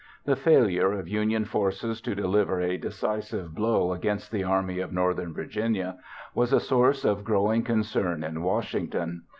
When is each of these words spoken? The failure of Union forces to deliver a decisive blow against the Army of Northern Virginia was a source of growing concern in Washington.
The 0.25 0.35
failure 0.35 0.93
of 0.93 1.07
Union 1.07 1.45
forces 1.45 2.01
to 2.01 2.15
deliver 2.15 2.59
a 2.59 2.75
decisive 2.75 3.53
blow 3.53 3.93
against 3.93 4.31
the 4.31 4.43
Army 4.43 4.79
of 4.79 4.91
Northern 4.91 5.31
Virginia 5.31 5.99
was 6.33 6.51
a 6.51 6.59
source 6.59 7.05
of 7.05 7.23
growing 7.23 7.61
concern 7.61 8.23
in 8.23 8.41
Washington. 8.41 9.25